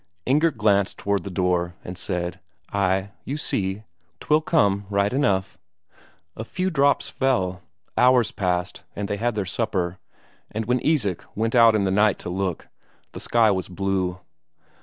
[0.25, 2.39] Inger glanced towards the door and said,
[2.73, 3.83] "Ay, you see,
[4.19, 5.59] 'twill come right enough."
[6.35, 7.61] A few drops fell.
[7.95, 9.99] Hours passed, they had their supper,
[10.49, 12.67] and when Isak went out in the night to look,
[13.11, 14.17] the sky was blue.